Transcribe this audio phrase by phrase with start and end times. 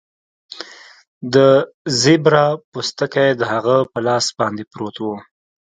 [1.33, 1.35] د
[2.01, 5.05] زیبرا پوستکی د هغه په لاس باندې پروت و